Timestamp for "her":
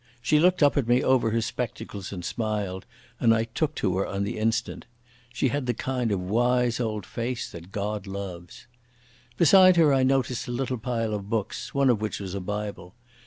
1.29-1.41, 3.97-4.07, 9.75-9.93